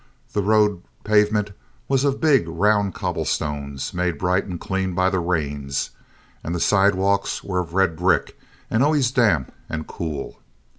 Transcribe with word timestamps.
The 0.33 0.41
road 0.41 0.81
pavement 1.03 1.51
was 1.87 2.03
of 2.03 2.19
big, 2.19 2.47
round 2.49 2.95
cobblestones, 2.95 3.93
made 3.93 4.17
bright 4.17 4.45
and 4.45 4.59
clean 4.59 4.95
by 4.95 5.11
the 5.11 5.19
rains; 5.19 5.91
and 6.43 6.55
the 6.55 6.59
sidewalks 6.59 7.43
were 7.43 7.59
of 7.59 7.75
red 7.75 7.95
brick, 7.97 8.35
and 8.67 8.81
always 8.81 9.11
damp 9.11 9.51
and 9.69 9.85
cool. 9.85 10.39